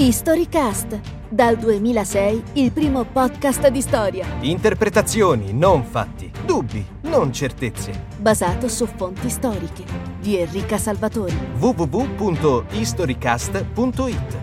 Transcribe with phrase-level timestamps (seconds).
[0.00, 6.32] Historycast, dal 2006 il primo podcast di storia, Interpretazioni, non fatti.
[6.46, 8.06] Dubbi, non certezze.
[8.16, 9.84] basato su fonti storiche,
[10.18, 11.36] di Enrica Salvatori.
[11.58, 14.38] www.historycast.it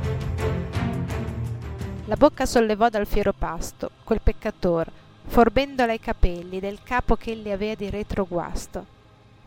[2.06, 4.92] La bocca sollevò dal fiero pasto, quel peccator,
[5.26, 8.86] forbendola i capelli del capo che egli avea di retroguasto.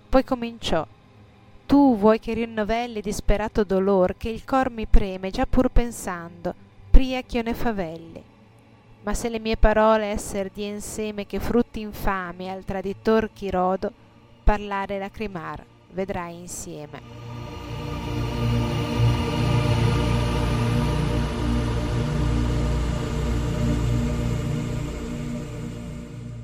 [0.09, 0.85] Poi cominciò.
[1.71, 6.53] Tu vuoi che rinnovelli disperato dolor che il cor mi preme già pur pensando,
[6.91, 8.21] pria ch'io ne favelli.
[9.05, 13.93] Ma se le mie parole esser di inseme che frutti infami al traditor Chirodo,
[14.43, 17.01] parlare e lacrimar vedrai insieme.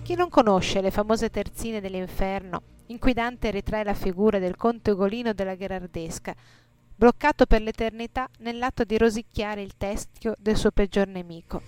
[0.05, 4.93] Chi non conosce le famose terzine dell'inferno, in cui Dante ritrae la figura del conte
[4.93, 6.35] Ugolino della Gherardesca,
[6.95, 11.63] bloccato per l'eternità nell'atto di rosicchiare il teschio del suo peggior nemico.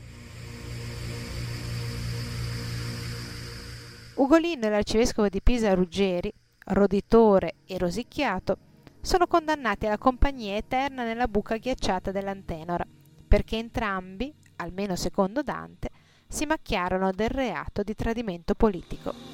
[4.14, 6.32] Ugolino e l'arcivescovo di Pisa Ruggeri,
[6.66, 8.58] roditore e rosicchiato,
[9.00, 12.84] sono condannati alla compagnia eterna nella buca ghiacciata dell'Antenora,
[13.28, 15.90] perché entrambi, almeno secondo Dante,
[16.26, 19.27] si macchiarono del reato di tradimento politico.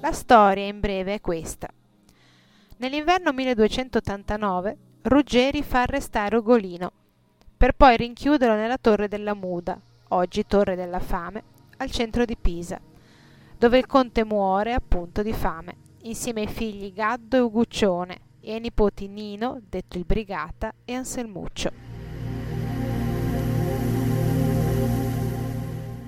[0.00, 1.68] La storia in breve è questa.
[2.76, 6.92] Nell'inverno 1289 Ruggeri fa arrestare Ugolino,
[7.56, 9.76] per poi rinchiuderlo nella torre della Muda,
[10.10, 11.42] oggi torre della fame,
[11.78, 12.80] al centro di Pisa,
[13.58, 18.60] dove il conte muore appunto di fame, insieme ai figli Gaddo e Uguccione e ai
[18.60, 21.72] nipoti Nino, detto il Brigata, e Anselmuccio.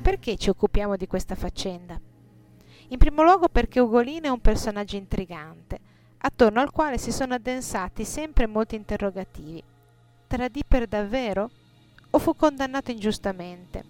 [0.01, 2.10] Perché ci occupiamo di questa faccenda?
[2.93, 5.79] In primo luogo perché Ugolino è un personaggio intrigante,
[6.19, 9.63] attorno al quale si sono addensati sempre molti interrogativi.
[10.27, 11.51] Tradì per davvero?
[12.11, 13.85] O fu condannato ingiustamente?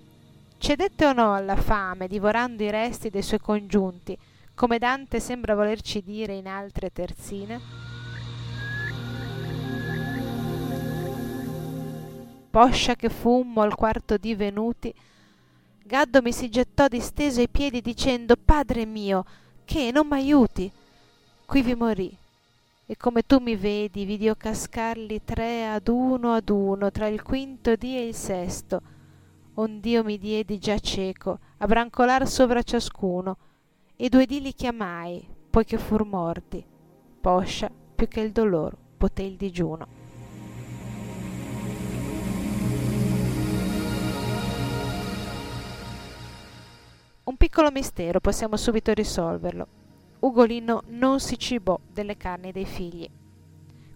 [0.58, 4.18] Cedette o no alla fame, divorando i resti dei suoi congiunti,
[4.54, 7.58] come Dante sembra volerci dire in altre terzine?
[12.50, 14.92] Poscia che fummo al quarto di venuti,
[15.90, 19.24] Gaddo mi si gettò disteso ai piedi dicendo Padre mio,
[19.64, 20.70] che non m'aiuti?
[21.44, 22.16] Qui vi morì,
[22.86, 27.74] e come tu mi vedi, vidio cascarli tre ad uno ad uno tra il quinto
[27.74, 28.80] dì e il sesto,
[29.54, 33.36] ond'io mi diedi già cieco, a brancolar sovra ciascuno,
[33.96, 36.64] e due dì li chiamai, poiché fur morti.
[37.20, 39.99] Poscia, più che il dolor, poté il digiuno.
[47.30, 49.68] Un piccolo mistero, possiamo subito risolverlo.
[50.18, 53.08] Ugolino non si cibò delle carni dei figli.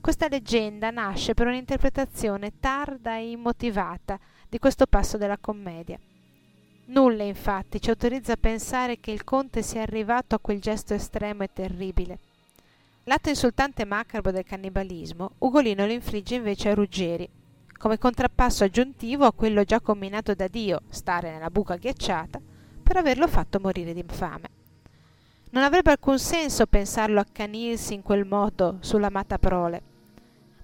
[0.00, 5.99] Questa leggenda nasce per un'interpretazione tarda e immotivata di questo passo della commedia.
[6.84, 11.43] Nulla infatti ci autorizza a pensare che il conte sia arrivato a quel gesto estremo
[11.43, 12.19] e terribile.
[13.03, 17.28] L'atto insultante e macabro del cannibalismo Ugolino lo infligge invece a Ruggeri,
[17.77, 22.41] come contrappasso aggiuntivo a quello già combinato da Dio, stare nella buca ghiacciata,
[22.84, 24.49] per averlo fatto morire di fame.
[25.50, 29.83] Non avrebbe alcun senso pensarlo accanirsi in quel modo sull'amata prole.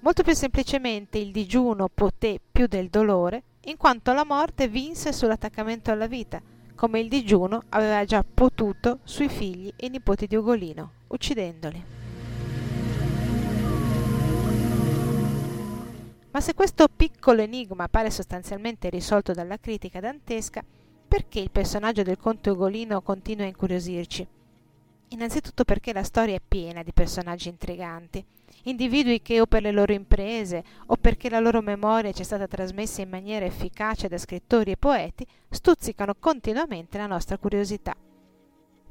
[0.01, 5.91] Molto più semplicemente il digiuno poté più del dolore, in quanto la morte vinse sull'attaccamento
[5.91, 6.41] alla vita,
[6.75, 11.85] come il digiuno aveva già potuto sui figli e nipoti di Ugolino, uccidendoli.
[16.33, 20.63] Ma se questo piccolo enigma pare sostanzialmente risolto dalla critica dantesca,
[21.10, 24.25] perché il personaggio del conte Ugolino continua a incuriosirci?
[25.09, 28.25] Innanzitutto perché la storia è piena di personaggi intriganti,
[28.62, 32.47] individui che o per le loro imprese o perché la loro memoria ci è stata
[32.47, 37.92] trasmessa in maniera efficace da scrittori e poeti, stuzzicano continuamente la nostra curiosità.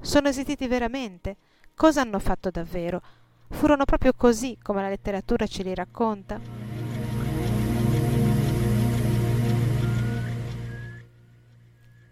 [0.02, 1.38] Sono esistiti veramente?
[1.74, 3.02] Cosa hanno fatto davvero?
[3.48, 6.89] Furono proprio così come la letteratura ce li racconta?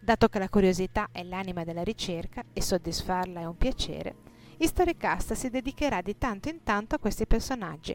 [0.07, 4.15] Dato che la curiosità è l'anima della ricerca e soddisfarla è un piacere,
[4.56, 7.94] Historycast si dedicherà di tanto in tanto a questi personaggi.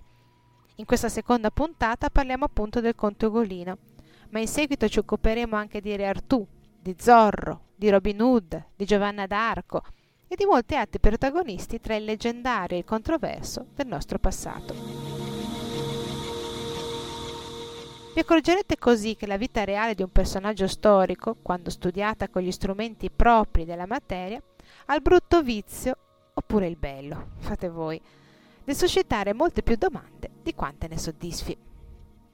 [0.74, 3.78] In questa seconda puntata parliamo appunto del conte Ugolino,
[4.28, 6.46] ma in seguito ci occuperemo anche di Re Artù,
[6.78, 9.82] di Zorro, di Robin Hood, di Giovanna d'Arco
[10.28, 15.21] e di molti altri protagonisti tra il leggendario e il controverso del nostro passato.
[18.14, 22.52] Vi accorgerete così che la vita reale di un personaggio storico, quando studiata con gli
[22.52, 24.42] strumenti propri della materia,
[24.86, 25.96] ha il brutto vizio,
[26.34, 27.98] oppure il bello, fate voi,
[28.64, 31.56] di suscitare molte più domande di quante ne soddisfi.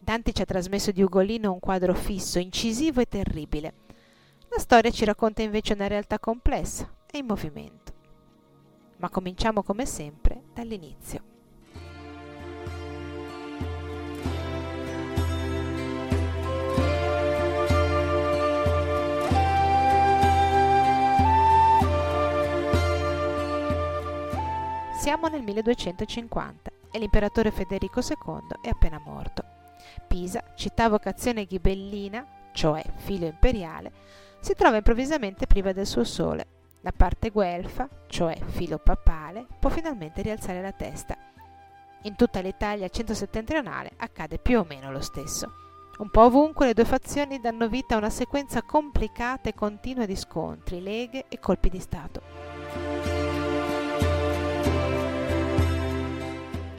[0.00, 3.74] Danti ci ha trasmesso di Ugolino un quadro fisso, incisivo e terribile.
[4.48, 7.92] La storia ci racconta invece una realtà complessa e in movimento.
[8.96, 11.27] Ma cominciamo come sempre dall'inizio.
[25.08, 29.42] Siamo nel 1250 e l'imperatore Federico II è appena morto.
[30.06, 33.90] Pisa, città vocazione ghibellina, cioè filo imperiale,
[34.40, 36.46] si trova improvvisamente priva del suo sole.
[36.82, 41.16] La parte guelfa, cioè filo papale, può finalmente rialzare la testa.
[42.02, 45.50] In tutta l'Italia centro-settentrionale accade più o meno lo stesso.
[46.00, 50.16] Un po' ovunque le due fazioni danno vita a una sequenza complicata e continua di
[50.16, 52.47] scontri, leghe e colpi di Stato.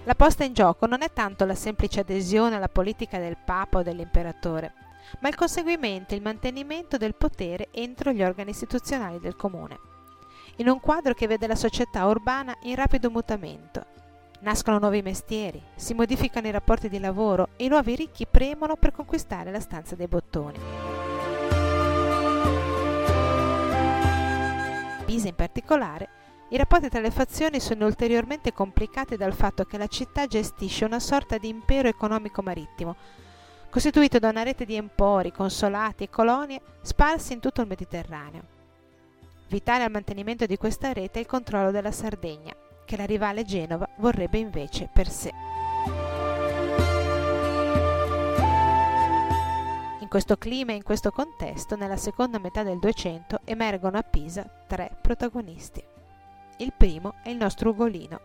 [0.09, 3.83] La posta in gioco non è tanto la semplice adesione alla politica del Papa o
[3.83, 4.73] dell'Imperatore,
[5.19, 9.77] ma il conseguimento e il mantenimento del potere entro gli organi istituzionali del comune.
[10.55, 13.85] In un quadro che vede la società urbana in rapido mutamento.
[14.39, 18.91] Nascono nuovi mestieri, si modificano i rapporti di lavoro e i nuovi ricchi premono per
[18.91, 20.57] conquistare la stanza dei bottoni.
[25.05, 26.09] Pisa in particolare
[26.51, 30.99] i rapporti tra le fazioni sono ulteriormente complicati dal fatto che la città gestisce una
[30.99, 32.95] sorta di impero economico marittimo,
[33.69, 38.57] costituito da una rete di empori, consolati e colonie sparsi in tutto il Mediterraneo.
[39.47, 43.87] Vitale al mantenimento di questa rete è il controllo della Sardegna, che la rivale Genova
[43.97, 45.31] vorrebbe invece per sé.
[49.99, 54.49] In questo clima e in questo contesto, nella seconda metà del 200 emergono a Pisa
[54.65, 55.88] tre protagonisti.
[56.61, 58.19] Il primo è il nostro Ugolino,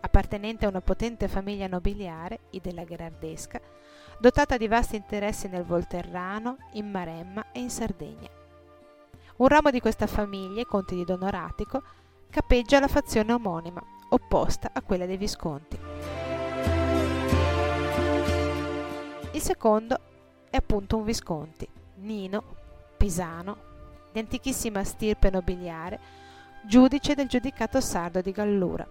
[0.00, 3.60] appartenente a una potente famiglia nobiliare, i della Gherardesca,
[4.18, 8.30] dotata di vasti interessi nel Volterrano, in Maremma e in Sardegna.
[9.36, 11.82] Un ramo di questa famiglia, i conti di Donoratico,
[12.30, 15.78] capeggia la fazione omonima, opposta a quella dei Visconti.
[19.32, 20.00] Il secondo
[20.48, 22.42] è appunto un Visconti, Nino,
[22.96, 23.58] pisano,
[24.12, 26.24] di antichissima stirpe nobiliare,
[26.66, 28.84] giudice del giudicato sardo di Gallura.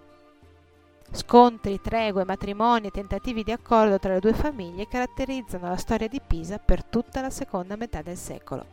[1.10, 6.20] Scontri, tregue, matrimoni e tentativi di accordo tra le due famiglie caratterizzano la storia di
[6.26, 8.64] Pisa per tutta la seconda metà del secolo.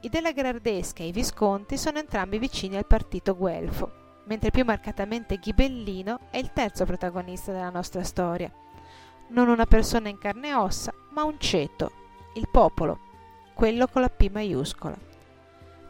[0.00, 3.92] I della Gherardesca e i Visconti sono entrambi vicini al partito guelfo,
[4.24, 8.50] mentre più marcatamente Ghibellino è il terzo protagonista della nostra storia.
[9.28, 11.92] Non una persona in carne e ossa, ma un ceto,
[12.34, 12.98] il popolo,
[13.54, 15.10] quello con la P maiuscola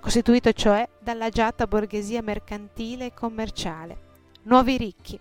[0.03, 3.99] costituito cioè dall'agiata borghesia mercantile e commerciale,
[4.43, 5.19] nuovi ricchi,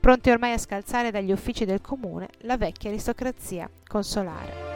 [0.00, 4.70] pronti ormai a scalzare dagli uffici del comune la vecchia aristocrazia consolare.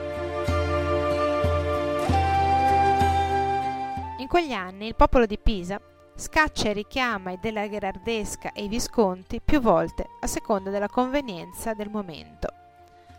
[4.18, 5.80] In quegli anni il popolo di Pisa
[6.14, 11.72] scaccia e richiama i della Gherardesca e i Visconti più volte a seconda della convenienza
[11.72, 12.55] del momento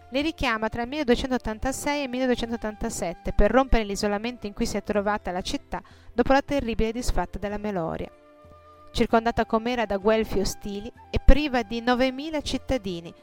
[0.10, 4.84] le richiama tra il 1286 e il 1287 per rompere l'isolamento in cui si è
[4.84, 5.82] trovata la città
[6.14, 8.10] dopo la terribile disfatta della Meloria.
[8.92, 13.14] Circondata com'era da guelfi ostili e priva di 9.000 cittadini,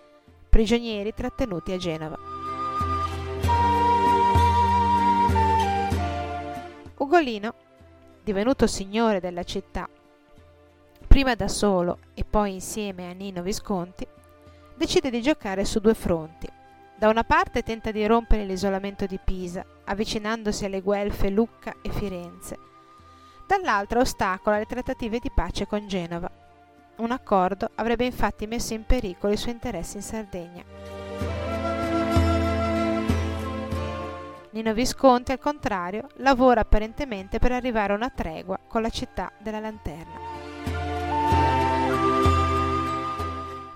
[0.48, 2.18] prigionieri trattenuti a Genova.
[6.98, 7.54] Ugolino,
[8.22, 9.88] divenuto signore della città,
[11.06, 14.06] prima da solo e poi insieme a Nino Visconti,
[14.76, 16.62] decide di giocare su due fronti
[16.96, 22.58] da una parte tenta di rompere l'isolamento di Pisa, avvicinandosi alle guelfe Lucca e Firenze.
[23.46, 26.30] Dall'altra ostacola le trattative di pace con Genova.
[26.96, 30.64] Un accordo avrebbe infatti messo in pericolo i suoi interessi in Sardegna.
[34.50, 39.58] Nino Visconti, al contrario, lavora apparentemente per arrivare a una tregua con la città della
[39.58, 40.73] Lanterna.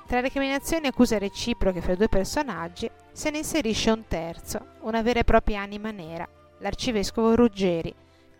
[0.09, 5.03] Tra recriminazioni e accuse reciproche fra i due personaggi se ne inserisce un terzo, una
[5.03, 6.27] vera e propria anima nera,
[6.61, 7.95] l'arcivescovo Ruggeri,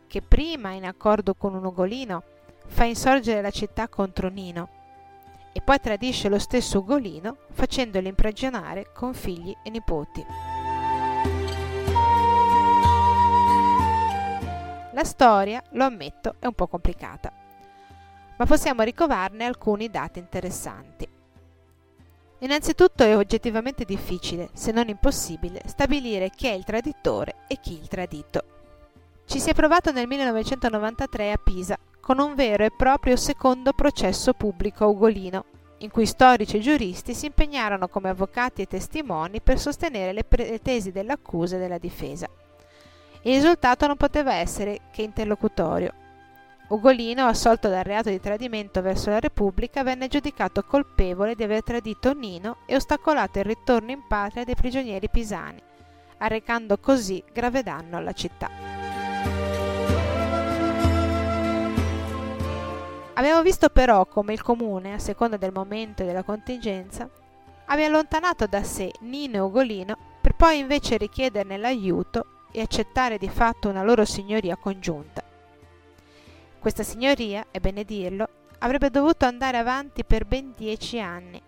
[0.07, 2.23] che prima, in accordo con un Ugolino,
[2.69, 4.71] fa insorgere la città contro Nino
[5.53, 10.25] e poi tradisce lo stesso Ugolino facendolo imprigionare con figli e nipoti.
[14.93, 17.31] La storia, lo ammetto, è un po' complicata,
[18.39, 21.17] ma possiamo ricovarne alcuni dati interessanti.
[22.41, 27.89] Innanzitutto è oggettivamente difficile, se non impossibile, stabilire chi è il traditore e chi il
[27.89, 28.43] tradito.
[29.27, 34.33] Ci si è provato nel 1993 a Pisa con un vero e proprio secondo processo
[34.35, 35.45] pubblico ugolino,
[35.79, 40.49] in cui storici e giuristi si impegnarono come avvocati e testimoni per sostenere le, pre-
[40.49, 42.29] le tesi dell'accusa e della difesa.
[43.23, 45.93] Il risultato non poteva essere che interlocutorio.
[46.69, 52.13] Ugolino, assolto dal reato di tradimento verso la Repubblica, venne giudicato colpevole di aver tradito
[52.13, 55.63] Nino e ostacolato il ritorno in patria dei prigionieri pisani,
[56.19, 58.51] arrecando così grave danno alla città.
[63.15, 67.09] Abbiamo visto però come il comune, a seconda del momento e della contingenza,
[67.65, 73.31] aveva allontanato da sé Nino e Ugolino per poi invece richiederne l'aiuto e accettare di
[73.31, 75.28] fatto una loro signoria congiunta.
[76.61, 81.41] Questa signoria, è bene dirlo, avrebbe dovuto andare avanti per ben dieci anni,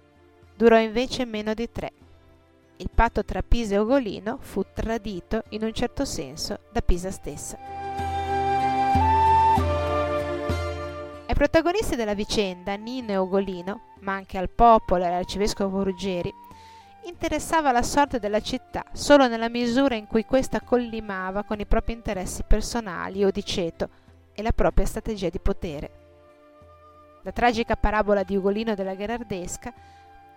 [0.55, 1.93] durò invece meno di tre.
[2.77, 7.59] Il patto tra Pisa e Ugolino fu tradito in un certo senso da Pisa stessa.
[11.27, 16.33] Ai protagonisti della vicenda, Nino e Ugolino, ma anche al popolo e all'arcivescovo Ruggeri,
[17.07, 21.95] interessava la sorte della città solo nella misura in cui questa collimava con i propri
[21.95, 23.89] interessi personali o di ceto
[24.41, 25.91] e la propria strategia di potere.
[27.23, 29.73] La tragica parabola di Ugolino della Gherardesca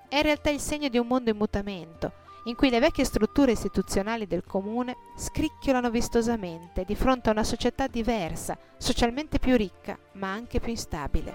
[0.09, 2.11] è in realtà il segno di un mondo in mutamento,
[2.45, 7.87] in cui le vecchie strutture istituzionali del comune scricchiolano vistosamente di fronte a una società
[7.87, 11.33] diversa, socialmente più ricca, ma anche più instabile.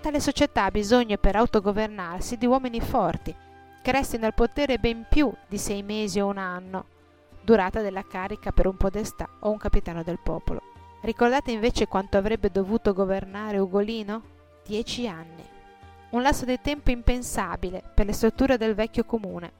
[0.00, 3.36] Tale società ha bisogno per autogovernarsi di uomini forti,
[3.82, 6.98] che restino al potere ben più di sei mesi o un anno,
[7.42, 10.62] durata della carica per un podestà o un capitano del popolo.
[11.02, 14.22] Ricordate invece quanto avrebbe dovuto governare Ugolino?
[14.64, 15.58] Dieci anni
[16.10, 19.52] un lasso di tempo impensabile per le strutture del vecchio comune,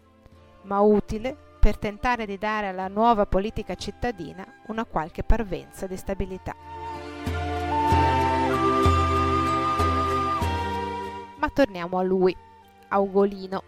[0.62, 6.56] ma utile per tentare di dare alla nuova politica cittadina una qualche parvenza di stabilità.
[11.36, 12.36] Ma torniamo a lui,
[12.88, 13.62] a Ugolino.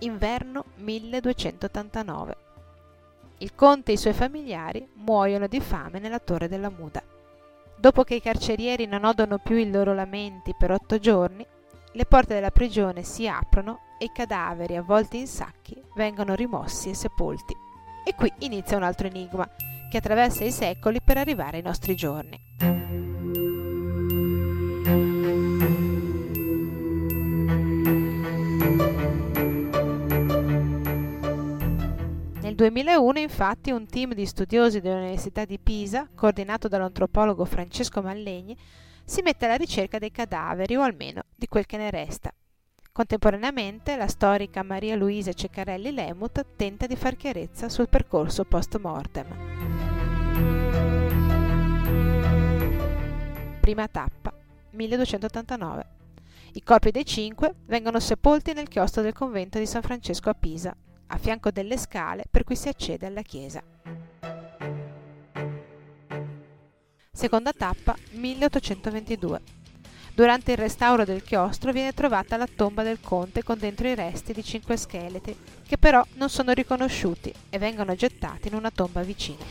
[0.00, 2.49] Inverno 1289.
[3.42, 7.02] Il conte e i suoi familiari muoiono di fame nella torre della Muda.
[7.74, 11.46] Dopo che i carcerieri non odono più i loro lamenti per otto giorni,
[11.92, 16.94] le porte della prigione si aprono e i cadaveri avvolti in sacchi vengono rimossi e
[16.94, 17.56] sepolti.
[18.04, 19.48] E qui inizia un altro enigma
[19.90, 23.09] che attraversa i secoli per arrivare ai nostri giorni.
[32.70, 38.56] 2001 infatti un team di studiosi dell'Università di Pisa, coordinato dall'antropologo Francesco Mallegni,
[39.04, 42.32] si mette alla ricerca dei cadaveri o almeno di quel che ne resta.
[42.92, 49.26] Contemporaneamente la storica Maria Luisa Ceccarelli Lemut tenta di far chiarezza sul percorso post mortem.
[53.60, 54.32] Prima tappa,
[54.70, 55.86] 1289.
[56.52, 60.76] I corpi dei cinque vengono sepolti nel chiostro del convento di San Francesco a Pisa,
[61.10, 63.62] a fianco delle scale per cui si accede alla chiesa.
[67.12, 69.40] Seconda tappa, 1822.
[70.14, 74.32] Durante il restauro del chiostro viene trovata la tomba del conte con dentro i resti
[74.32, 75.36] di cinque scheletri,
[75.66, 79.44] che però non sono riconosciuti e vengono gettati in una tomba vicina.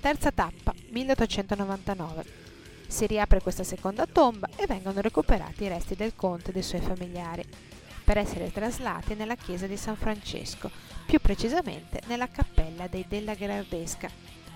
[0.00, 2.47] Terza tappa, 1899.
[2.88, 6.80] Si riapre questa seconda tomba e vengono recuperati i resti del conte e dei suoi
[6.80, 7.44] familiari,
[8.02, 10.70] per essere traslati nella chiesa di San Francesco,
[11.04, 14.10] più precisamente nella cappella dei Della Gherardesca,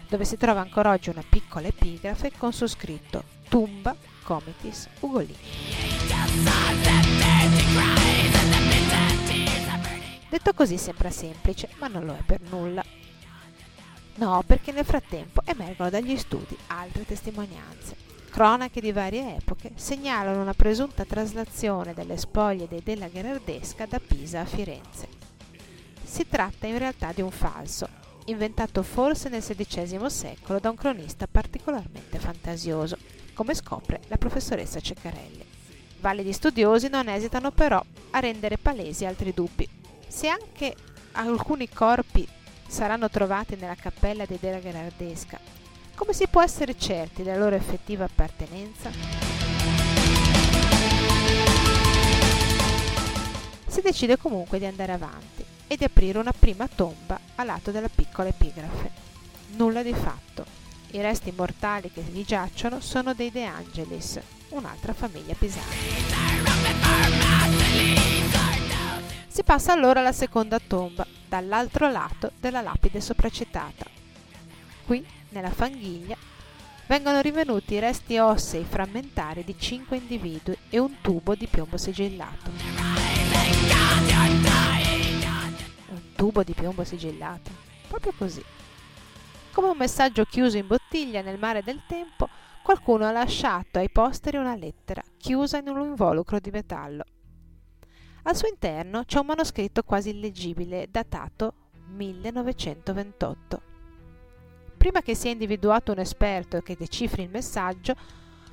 [0.09, 5.37] dove si trova ancora oggi una piccola epigrafe con su scritto Tumba Comitis Ugolini.
[10.31, 12.83] Detto così sembra semplice, ma non lo è per nulla.
[14.15, 18.12] No, perché nel frattempo emergono dagli studi altre testimonianze.
[18.33, 24.41] Cronache di varie epoche segnalano una presunta traslazione delle spoglie dei Della Gherardesca da Pisa
[24.41, 25.07] a Firenze.
[26.03, 27.87] Si tratta in realtà di un falso,
[28.25, 32.97] inventato forse nel XVI secolo da un cronista particolarmente fantasioso,
[33.35, 35.45] come scopre la professoressa Ceccarelli.
[36.01, 39.69] Validi studiosi non esitano però a rendere palesi altri dubbi.
[40.09, 40.75] Se anche
[41.13, 42.27] alcuni corpi
[42.67, 45.61] saranno trovati nella cappella di Della Gherardesca,
[46.03, 48.91] come si può essere certi della loro effettiva appartenenza?
[53.69, 57.89] Si decide comunque di andare avanti e di aprire una prima tomba a lato della
[57.89, 58.91] piccola epigrafe.
[59.51, 60.45] Nulla di fatto.
[60.91, 64.19] I resti mortali che vi giacciono sono dei De Angelis,
[64.49, 65.71] un'altra famiglia pisana.
[69.29, 73.87] Si passa allora alla seconda tomba, dall'altro lato della lapide sopracitata.
[74.85, 76.17] Qui, nella fanghiglia,
[76.87, 82.51] vengono rinvenuti resti ossei frammentari di cinque individui e un tubo di piombo sigillato.
[85.89, 87.51] Un tubo di piombo sigillato,
[87.89, 88.45] proprio così.
[89.53, 92.29] Come un messaggio chiuso in bottiglia nel mare del tempo,
[92.63, 97.05] qualcuno ha lasciato ai posteri una lettera chiusa in un involucro di metallo.
[98.25, 101.55] Al suo interno c'è un manoscritto quasi illegibile, datato
[101.89, 103.72] 1928.
[104.83, 107.95] Prima che sia individuato un esperto che decifri il messaggio,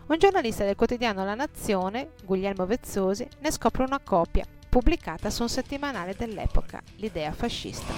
[0.06, 5.50] un giornalista del quotidiano La Nazione, Guglielmo Vezzosi, ne scopre una copia pubblicata su un
[5.50, 7.92] settimanale dell'epoca, l'idea fascista.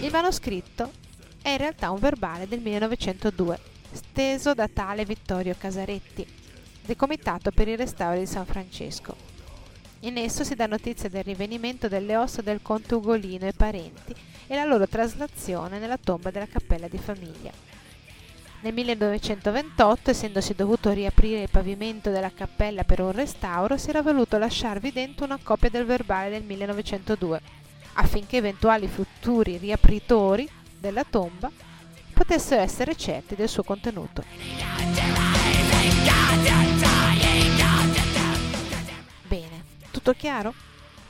[0.00, 0.90] Il manoscritto
[1.42, 3.58] è in realtà un verbale del 1902,
[3.92, 6.26] steso da tale Vittorio Casaretti,
[6.80, 9.29] del Comitato per il restauro di San Francesco.
[10.00, 14.14] In esso si dà notizia del rinvenimento delle ossa del conte Ugolino e parenti
[14.46, 17.50] e la loro traslazione nella tomba della cappella di famiglia.
[18.62, 24.38] Nel 1928, essendosi dovuto riaprire il pavimento della cappella per un restauro, si era voluto
[24.38, 27.40] lasciarvi dentro una copia del verbale del 1902
[27.94, 31.50] affinché eventuali futuri riapritori della tomba
[32.14, 34.24] potessero essere certi del suo contenuto.
[40.00, 40.54] Tutto chiaro?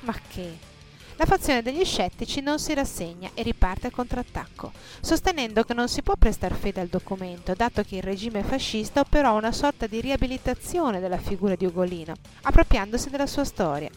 [0.00, 0.68] Ma che?
[1.14, 6.16] La fazione degli scettici non si rassegna e riparte contrattacco, sostenendo che non si può
[6.16, 11.18] prestare fede al documento, dato che il regime fascista operò una sorta di riabilitazione della
[11.18, 13.90] figura di Ugolino, appropriandosi della sua storia.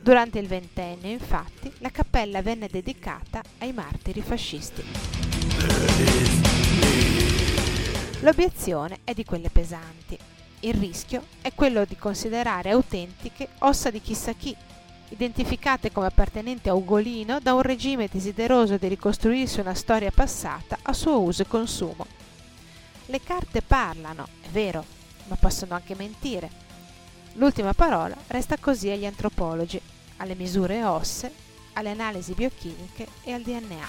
[0.00, 4.82] Durante il ventennio, infatti, la cappella venne dedicata ai martiri fascisti.
[8.22, 10.18] L'obiezione è di quelle pesanti.
[10.60, 14.54] Il rischio è quello di considerare autentiche ossa di chissà chi,
[15.08, 20.92] identificate come appartenenti a Ugolino da un regime desideroso di ricostruirsi una storia passata a
[20.92, 22.06] suo uso e consumo.
[23.06, 24.84] Le carte parlano, è vero,
[25.28, 26.68] ma possono anche mentire
[27.34, 29.80] L'ultima parola resta così agli antropologi,
[30.16, 31.32] alle misure ossee,
[31.74, 33.86] alle analisi biochimiche e al DNA.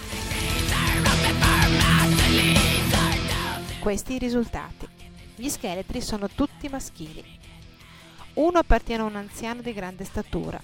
[3.80, 5.01] Questi i risultati.
[5.42, 7.26] Gli scheletri sono tutti maschili.
[8.34, 10.62] Uno appartiene a un anziano di grande statura,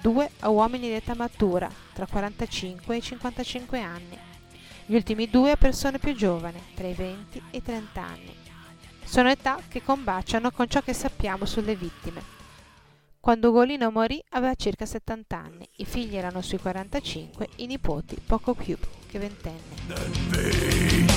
[0.00, 4.16] due a uomini di età matura, tra 45 e 55 anni.
[4.86, 8.32] Gli ultimi due a persone più giovani, tra i 20 e i 30 anni.
[9.02, 12.22] Sono età che combaciano con ciò che sappiamo sulle vittime.
[13.18, 18.54] Quando Ugolino morì aveva circa 70 anni, i figli erano sui 45, i nipoti poco
[18.54, 21.15] più che ventenni.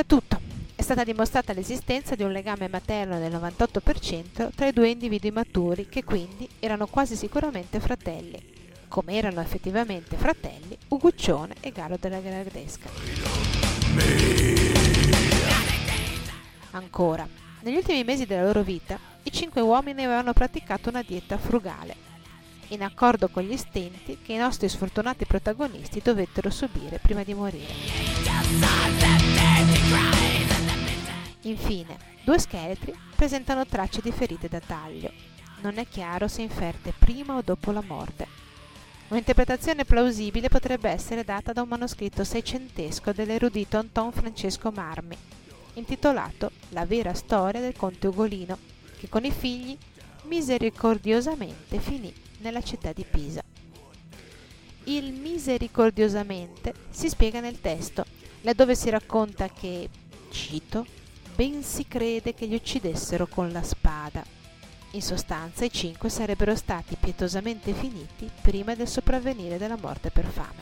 [0.00, 0.40] È tutto.
[0.74, 5.90] È stata dimostrata l'esistenza di un legame materno del 98% tra i due individui maturi
[5.90, 8.42] che quindi erano quasi sicuramente fratelli,
[8.88, 12.88] come erano effettivamente fratelli Uguccione e Galo della Gradesca.
[16.70, 17.28] Ancora,
[17.60, 21.94] negli ultimi mesi della loro vita, i cinque uomini avevano praticato una dieta frugale,
[22.68, 29.19] in accordo con gli stenti che i nostri sfortunati protagonisti dovettero subire prima di morire.
[31.42, 35.10] Infine, due scheletri presentano tracce di ferite da taglio.
[35.62, 38.26] Non è chiaro se inferte prima o dopo la morte.
[39.08, 45.16] Un'interpretazione plausibile potrebbe essere data da un manoscritto seicentesco dell'erudito Anton Francesco Marmi,
[45.74, 48.56] intitolato La vera storia del conte Ugolino,
[48.98, 49.76] che con i figli
[50.24, 53.42] misericordiosamente finì nella città di Pisa.
[54.84, 58.04] Il misericordiosamente si spiega nel testo,
[58.42, 59.88] laddove si racconta che,
[60.30, 60.86] cito,
[61.40, 64.22] ben si crede che li uccidessero con la spada.
[64.90, 70.60] In sostanza i cinque sarebbero stati pietosamente finiti prima del sopravvenire della morte per fame.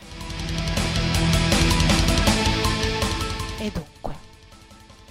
[3.59, 4.15] E dunque,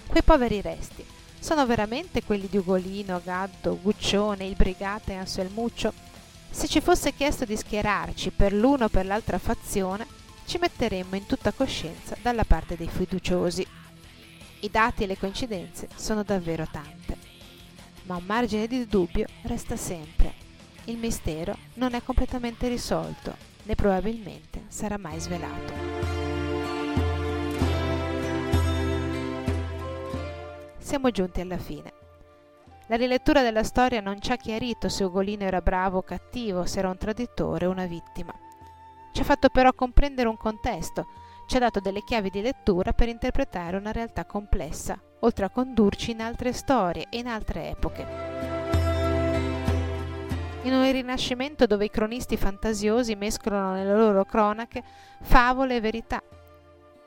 [0.06, 1.04] Quei poveri resti
[1.38, 5.92] sono veramente quelli di Ugolino, Gaddo, Guccione, il Brigata e Anselmuccio?
[6.48, 10.06] Se ci fosse chiesto di schierarci per l'una o per l'altra fazione,
[10.46, 13.77] ci metteremmo in tutta coscienza dalla parte dei fiduciosi.
[14.60, 17.16] I dati e le coincidenze sono davvero tante,
[18.04, 20.46] ma un margine di dubbio resta sempre.
[20.84, 26.08] Il mistero non è completamente risolto, né probabilmente sarà mai svelato.
[30.88, 31.92] siamo giunti alla fine.
[32.86, 36.78] La rilettura della storia non ci ha chiarito se Ugolino era bravo o cattivo, se
[36.78, 38.32] era un traditore o una vittima.
[39.12, 41.08] Ci ha fatto però comprendere un contesto,
[41.48, 46.10] ci ha dato delle chiavi di lettura per interpretare una realtà complessa, oltre a condurci
[46.10, 48.06] in altre storie e in altre epoche.
[50.64, 54.82] In un rinascimento dove i cronisti fantasiosi mescolano nelle loro cronache
[55.22, 56.22] favole e verità,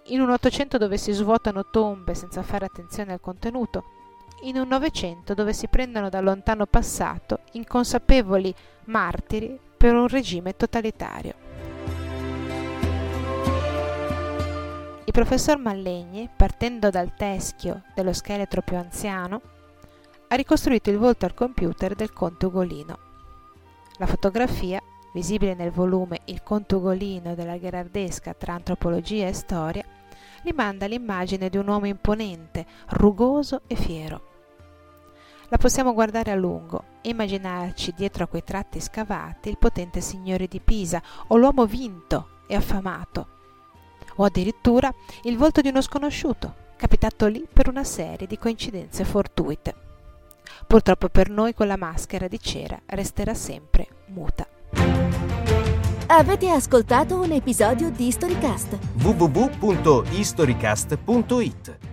[0.05, 3.83] in un Ottocento dove si svuotano tombe senza fare attenzione al contenuto,
[4.41, 8.51] in un Novecento dove si prendono dal lontano passato inconsapevoli
[8.85, 11.50] martiri per un regime totalitario.
[15.11, 19.41] Il professor Mallegni, partendo dal teschio dello scheletro più anziano,
[20.29, 22.97] ha ricostruito il volto al computer del conte Ugolino.
[23.97, 24.79] La fotografia,
[25.13, 29.83] visibile nel volume Il conte Ugolino della Gherardesca tra antropologia e storia,
[30.43, 34.21] rimanda l'immagine di un uomo imponente, rugoso e fiero.
[35.49, 40.47] La possiamo guardare a lungo e immaginarci dietro a quei tratti scavati il potente signore
[40.47, 43.39] di Pisa o l'uomo vinto e affamato,
[44.15, 44.91] o addirittura
[45.23, 49.73] il volto di uno sconosciuto, capitato lì per una serie di coincidenze fortuite.
[50.67, 54.45] Purtroppo per noi quella maschera di cera resterà sempre muta.
[56.07, 58.77] Avete ascoltato un episodio di Storycast?
[59.01, 61.90] www.historycast.it